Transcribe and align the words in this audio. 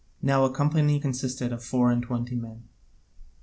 (Now 0.23 0.45
a 0.45 0.51
company 0.51 0.99
consisted 0.99 1.53
of 1.53 1.63
four 1.63 1.91
and 1.91 2.01
twenty 2.01 2.33
men.) 2.33 2.63